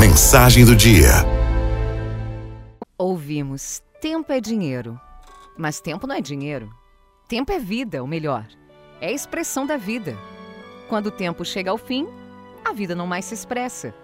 [0.00, 1.10] Mensagem do dia.
[2.96, 4.98] Ouvimos: tempo é dinheiro.
[5.58, 6.74] Mas tempo não é dinheiro.
[7.28, 8.46] Tempo é vida, ou melhor,
[8.98, 10.16] é a expressão da vida.
[10.88, 12.08] Quando o tempo chega ao fim,
[12.64, 13.94] a vida não mais se expressa.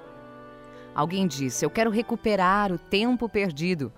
[0.95, 3.91] Alguém disse: Eu quero recuperar o tempo perdido.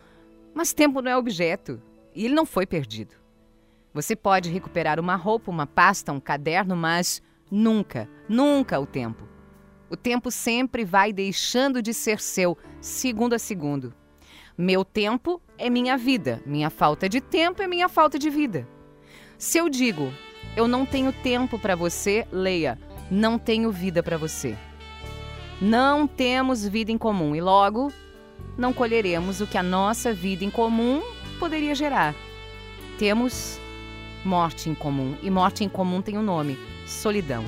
[0.54, 1.82] Mas tempo não é objeto
[2.14, 3.16] e ele não foi perdido.
[3.92, 7.20] Você pode recuperar uma roupa, uma pasta, um caderno, mas
[7.50, 9.37] nunca, nunca o tempo.
[9.90, 13.94] O tempo sempre vai deixando de ser seu, segundo a segundo.
[14.56, 18.68] Meu tempo é minha vida, minha falta de tempo é minha falta de vida.
[19.38, 20.12] Se eu digo,
[20.56, 22.78] eu não tenho tempo para você, leia,
[23.10, 24.56] não tenho vida para você.
[25.60, 27.92] Não temos vida em comum e logo
[28.56, 31.02] não colheremos o que a nossa vida em comum
[31.38, 32.14] poderia gerar.
[32.98, 33.58] Temos
[34.24, 37.44] morte em comum e morte em comum tem um nome: solidão.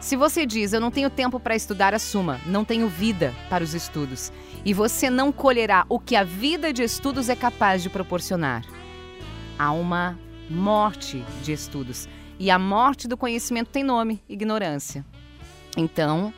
[0.00, 3.74] Se você diz, eu não tenho tempo para estudar, assuma, não tenho vida para os
[3.74, 4.32] estudos.
[4.64, 8.64] E você não colherá o que a vida de estudos é capaz de proporcionar.
[9.58, 10.16] Há uma
[10.48, 12.08] morte de estudos.
[12.38, 15.04] E a morte do conhecimento tem nome: ignorância.
[15.76, 16.32] Então,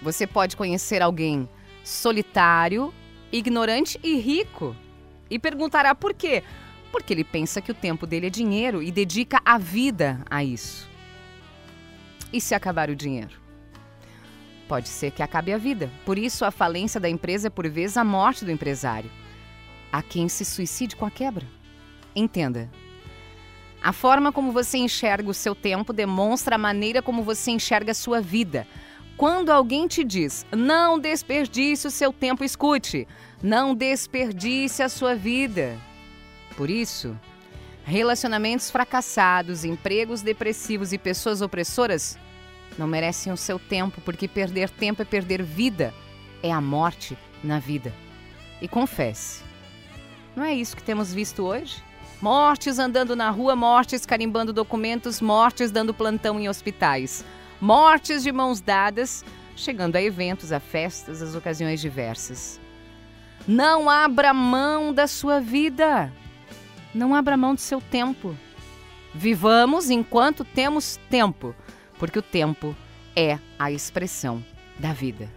[0.00, 1.46] você pode conhecer alguém
[1.84, 2.94] solitário,
[3.30, 4.74] ignorante e rico.
[5.28, 6.42] E perguntará por quê?
[6.90, 10.89] Porque ele pensa que o tempo dele é dinheiro e dedica a vida a isso.
[12.32, 13.40] E se acabar o dinheiro?
[14.68, 15.90] Pode ser que acabe a vida.
[16.04, 19.10] Por isso, a falência da empresa é, por vezes, a morte do empresário.
[19.90, 21.44] Há quem se suicide com a quebra.
[22.14, 22.70] Entenda.
[23.82, 27.94] A forma como você enxerga o seu tempo demonstra a maneira como você enxerga a
[27.94, 28.66] sua vida.
[29.16, 33.08] Quando alguém te diz, não desperdice o seu tempo, escute.
[33.42, 35.76] Não desperdice a sua vida.
[36.56, 37.18] Por isso,
[37.84, 42.18] Relacionamentos fracassados, empregos depressivos e pessoas opressoras
[42.78, 45.92] não merecem o seu tempo, porque perder tempo é perder vida,
[46.42, 47.92] é a morte na vida.
[48.62, 49.42] E confesse,
[50.36, 51.82] não é isso que temos visto hoje?
[52.20, 57.24] Mortes andando na rua, mortes carimbando documentos, mortes dando plantão em hospitais,
[57.60, 59.24] mortes de mãos dadas,
[59.56, 62.60] chegando a eventos, a festas, às ocasiões diversas.
[63.48, 66.12] Não abra mão da sua vida.
[66.94, 68.36] Não abra mão do seu tempo.
[69.14, 71.54] Vivamos enquanto temos tempo,
[71.98, 72.76] porque o tempo
[73.14, 74.44] é a expressão
[74.78, 75.30] da vida.